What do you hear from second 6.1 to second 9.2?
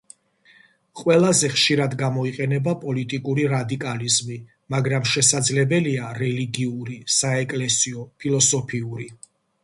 რელიგიური, საეკლესიო, ფილოსოფიური.